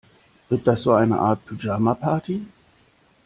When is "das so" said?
0.65-0.93